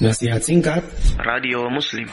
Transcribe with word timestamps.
Nasihat 0.00 0.40
singkat 0.40 0.80
Radio 1.20 1.68
Muslim. 1.68 2.08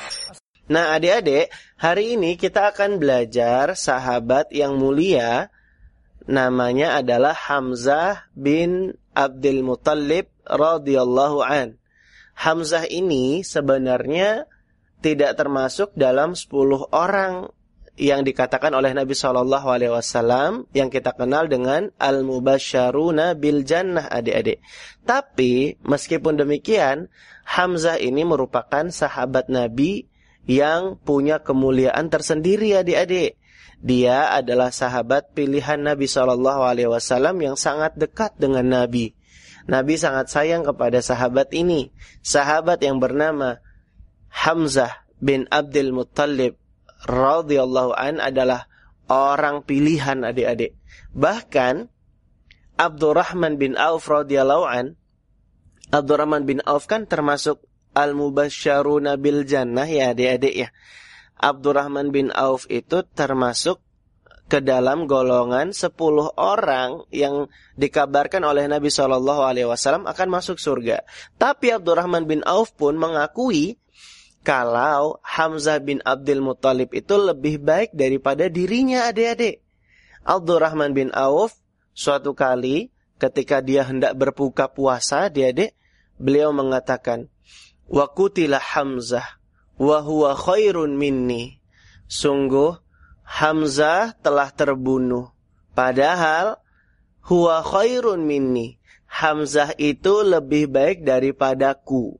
Nah, 0.67 0.91
adik-adik, 0.99 1.47
hari 1.79 2.19
ini 2.19 2.35
kita 2.35 2.75
akan 2.75 2.99
belajar 2.99 3.79
sahabat 3.79 4.51
yang 4.51 4.75
mulia 4.75 5.47
namanya 6.27 6.99
adalah 6.99 7.31
Hamzah 7.31 8.27
bin 8.35 8.91
Abdul 9.15 9.63
Muttalib 9.63 10.27
radhiyallahu 10.43 11.39
an. 11.39 11.79
Hamzah 12.35 12.91
ini 12.91 13.47
sebenarnya 13.47 14.51
tidak 14.99 15.39
termasuk 15.39 15.95
dalam 15.95 16.35
10 16.35 16.91
orang 16.91 17.47
yang 17.97 18.21
dikatakan 18.21 18.69
oleh 18.77 18.93
Nabi 18.93 19.17
Shallallahu 19.17 19.67
Alaihi 19.73 19.89
Wasallam 19.89 20.69
yang 20.71 20.93
kita 20.93 21.17
kenal 21.17 21.49
dengan 21.49 21.89
al 21.97 22.21
mubasyaruna 22.21 23.33
bil 23.33 23.65
jannah 23.65 24.05
adik-adik. 24.05 24.61
Tapi 25.01 25.81
meskipun 25.81 26.37
demikian, 26.37 27.09
Hamzah 27.43 27.97
ini 27.97 28.21
merupakan 28.21 28.85
sahabat 28.93 29.49
Nabi 29.49 30.05
yang 30.45 31.01
punya 31.01 31.41
kemuliaan 31.41 32.13
tersendiri 32.13 32.77
adik-adik. 32.77 33.35
Dia 33.81 34.29
adalah 34.33 34.69
sahabat 34.69 35.33
pilihan 35.33 35.81
Nabi 35.81 36.05
Shallallahu 36.05 36.61
Alaihi 36.61 36.89
Wasallam 36.93 37.41
yang 37.41 37.57
sangat 37.57 37.97
dekat 37.97 38.37
dengan 38.37 38.65
Nabi. 38.65 39.17
Nabi 39.65 39.97
sangat 39.97 40.29
sayang 40.29 40.63
kepada 40.63 41.01
sahabat 41.01 41.49
ini, 41.51 41.89
sahabat 42.21 42.79
yang 42.85 43.01
bernama 43.01 43.59
Hamzah 44.29 45.01
bin 45.17 45.49
Abdul 45.49 45.91
Muttalib 45.91 46.66
radhiyallahu 47.05 47.93
an 47.93 48.17
adalah 48.17 48.65
orang 49.11 49.61
pilihan 49.61 50.25
adik-adik. 50.25 50.73
Bahkan 51.13 51.91
Abdurrahman 52.77 53.57
bin 53.57 53.77
Auf 53.77 54.09
radhiyallahu 54.09 54.65
an 54.65 54.85
Abdurrahman 55.89 56.43
bin 56.43 56.59
Auf 56.67 56.85
kan 56.85 57.07
termasuk 57.07 57.63
al-mubasysyaruna 57.95 59.17
bil 59.17 59.47
jannah 59.47 59.87
ya 59.87 60.13
adik-adik 60.13 60.53
ya. 60.53 60.69
Abdurrahman 61.37 62.09
bin 62.09 62.33
Auf 62.33 62.65
itu 62.69 63.05
termasuk 63.13 63.81
ke 64.47 64.63
dalam 64.63 65.11
golongan 65.11 65.75
10 65.75 65.91
orang 66.39 67.03
yang 67.11 67.51
dikabarkan 67.75 68.47
oleh 68.47 68.65
Nabi 68.71 68.87
Shallallahu 68.87 69.43
alaihi 69.43 69.67
wasallam 69.67 70.07
akan 70.07 70.27
masuk 70.31 70.55
surga. 70.55 71.03
Tapi 71.35 71.75
Abdurrahman 71.75 72.23
bin 72.23 72.41
Auf 72.47 72.71
pun 72.73 72.95
mengakui 72.95 73.75
kalau 74.47 75.19
Hamzah 75.27 75.83
bin 75.83 75.99
Abdul 76.07 76.39
Muthalib 76.39 76.95
itu 76.95 77.19
lebih 77.19 77.59
baik 77.59 77.91
daripada 77.91 78.47
dirinya 78.47 79.11
adik-adik. 79.11 79.59
Abdurrahman 80.23 80.95
bin 80.95 81.11
Auf 81.11 81.59
suatu 81.91 82.31
kali 82.31 82.95
ketika 83.19 83.59
dia 83.59 83.83
hendak 83.83 84.15
berbuka 84.15 84.71
puasa 84.71 85.27
adik-adik, 85.27 85.75
beliau 86.15 86.55
mengatakan, 86.55 87.27
"Wa 87.91 88.07
kutilah 88.07 88.63
Hamzah 88.63 89.35
wa 89.75 89.99
huwa 89.99 90.31
khairun 90.31 90.95
minni." 90.95 91.59
Sungguh 92.07 92.71
Hamzah 93.27 94.15
telah 94.23 94.47
terbunuh. 94.55 95.27
Padahal 95.75 96.63
huwa 97.27 97.59
khairun 97.67 98.23
minni. 98.23 98.79
Hamzah 99.11 99.75
itu 99.75 100.23
lebih 100.23 100.71
baik 100.71 101.03
daripadaku. 101.03 102.15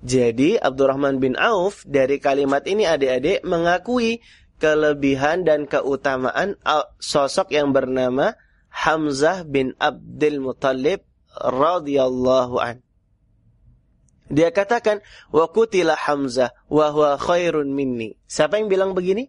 Jadi 0.00 0.56
Abdurrahman 0.56 1.20
bin 1.20 1.36
Auf 1.36 1.84
dari 1.84 2.16
kalimat 2.16 2.64
ini 2.64 2.88
adik-adik 2.88 3.44
mengakui 3.44 4.24
kelebihan 4.56 5.44
dan 5.44 5.68
keutamaan 5.68 6.56
sosok 7.00 7.52
yang 7.52 7.76
bernama 7.76 8.36
Hamzah 8.72 9.44
bin 9.44 9.76
Abdul 9.76 10.40
Muttalib 10.40 11.04
radhiyallahu 11.36 12.56
an. 12.60 12.80
Dia 14.30 14.54
katakan 14.54 15.02
wa 15.34 15.50
kutila 15.50 15.98
Hamzah 15.98 16.54
wa 16.70 16.86
huwa 16.94 17.18
khairun 17.18 17.74
minni. 17.74 18.14
Siapa 18.30 18.62
yang 18.62 18.70
bilang 18.70 18.94
begini? 18.94 19.28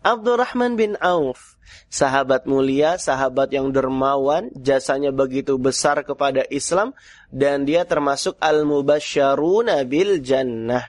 Abdurrahman 0.00 0.80
bin 0.80 0.96
Auf, 0.96 1.60
sahabat 1.92 2.48
mulia, 2.48 2.96
sahabat 2.96 3.52
yang 3.52 3.68
dermawan, 3.68 4.48
jasanya 4.56 5.12
begitu 5.12 5.60
besar 5.60 6.00
kepada 6.08 6.40
Islam 6.48 6.96
dan 7.28 7.68
dia 7.68 7.84
termasuk 7.84 8.40
al-mubasysyaruna 8.40 9.84
bil 9.84 10.24
jannah. 10.24 10.88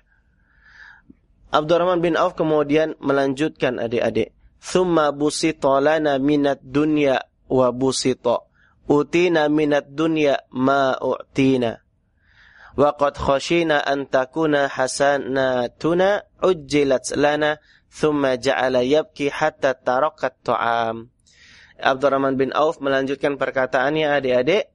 Abdurrahman 1.52 2.00
bin 2.00 2.16
Auf 2.16 2.40
kemudian 2.40 2.96
melanjutkan 3.03 3.84
adik-adik, 3.84 4.31
"Tsumma 4.63 5.12
busita 5.12 5.84
lana 5.84 6.16
minat 6.16 6.64
dunya 6.64 7.19
wa 7.52 7.68
busita. 7.75 8.47
Utina 8.88 9.52
minat 9.52 9.91
dunya 9.91 10.40
ma 10.56 10.96
u'tina." 10.96 11.84
Wa 12.80 12.96
qad 12.96 13.20
khashina 13.20 13.84
an 13.84 14.08
takuna 14.08 14.72
hasanatuna 14.72 16.24
ujjilat 16.40 17.16
lana 17.20 17.59
Thumma 17.92 18.40
ja'ala 18.40 18.88
yabki 18.88 19.28
hatta 19.28 19.76
tarakat 19.76 20.40
ta'am. 20.48 21.12
Abdurrahman 21.76 22.40
bin 22.40 22.56
Auf 22.56 22.80
melanjutkan 22.80 23.36
perkataannya 23.36 24.08
adik-adik. 24.08 24.72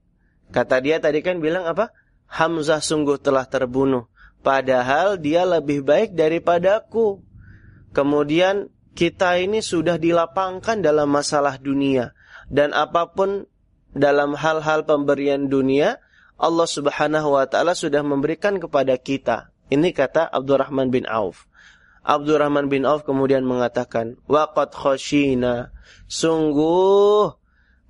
Kata 0.53 0.85
dia 0.85 1.01
tadi 1.01 1.25
kan 1.25 1.41
bilang 1.41 1.65
apa? 1.65 1.97
Hamzah 2.29 2.85
sungguh 2.85 3.17
telah 3.17 3.49
terbunuh. 3.49 4.13
Padahal 4.45 5.17
dia 5.17 5.49
lebih 5.49 5.81
baik 5.81 6.13
daripadaku. 6.13 7.25
Kemudian 7.97 8.69
kita 8.93 9.41
ini 9.41 9.65
sudah 9.65 9.97
dilapangkan 9.97 10.85
dalam 10.85 11.09
masalah 11.09 11.57
dunia. 11.57 12.13
Dan 12.53 12.77
apa 12.77 13.17
pun 13.17 13.49
dalam 13.97 14.37
hal-hal 14.37 14.85
pemberian 14.85 15.49
dunia, 15.49 16.05
Allah 16.37 16.69
subhanahu 16.69 17.33
wa 17.33 17.49
ta'ala 17.49 17.73
sudah 17.73 18.05
memberikan 18.05 18.61
kepada 18.61 18.97
kita. 19.01 19.53
Ini 19.73 19.91
kata 19.97 20.29
Abdurrahman 20.29 20.93
bin 20.93 21.09
Auf. 21.09 21.49
Abdurrahman 22.07 22.71
bin 22.71 22.87
Auf 22.87 23.03
kemudian 23.03 23.43
mengatakan, 23.43 24.21
Waqad 24.31 24.77
khoshina, 24.77 25.75
sungguh 26.07 27.35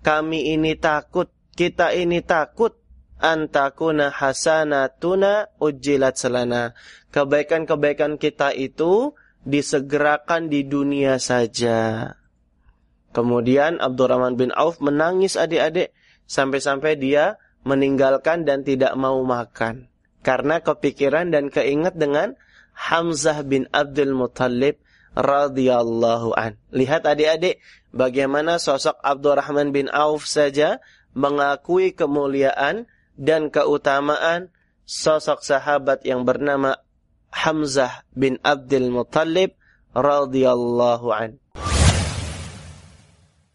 kami 0.01 0.57
ini 0.57 0.79
takut, 0.79 1.29
kita 1.53 1.93
ini 1.93 2.25
takut, 2.25 2.79
antakuna 3.21 4.09
hasanatuna 4.09 5.53
ujilat 5.61 6.17
selana. 6.17 6.73
Kebaikan-kebaikan 7.13 8.17
kita 8.17 8.57
itu 8.57 9.13
disegerakan 9.45 10.49
di 10.49 10.65
dunia 10.65 11.21
saja. 11.21 12.15
Kemudian 13.13 13.83
Abdurrahman 13.83 14.37
bin 14.37 14.53
Auf 14.53 14.81
menangis 14.81 15.37
adik-adik, 15.37 15.93
sampai-sampai 16.25 16.97
dia 16.97 17.41
meninggalkan 17.67 18.47
dan 18.47 18.63
tidak 18.63 18.95
mau 18.95 19.19
makan. 19.27 19.91
Karena 20.23 20.63
kepikiran 20.63 21.35
dan 21.35 21.51
keingat 21.51 21.99
dengan 21.99 22.39
Hamzah 22.77 23.43
bin 23.43 23.67
Abdul 23.75 24.15
Muttalib 24.15 24.79
radhiyallahu 25.19 26.37
an. 26.39 26.61
Lihat 26.71 27.09
adik-adik 27.09 27.59
bagaimana 27.91 28.63
sosok 28.63 29.01
Abdurrahman 29.03 29.75
bin 29.75 29.91
Auf 29.91 30.31
saja 30.31 30.79
mengakui 31.17 31.97
kemuliaan 31.97 32.87
dan 33.17 33.49
keutamaan 33.49 34.53
sosok 34.85 35.43
sahabat 35.43 36.05
yang 36.05 36.23
bernama 36.29 36.79
Hamzah 37.33 38.07
bin 38.13 38.39
Abdul 38.45 38.93
Muttalib 38.93 39.57
radhiyallahu 39.97 41.09
an. 41.11 41.41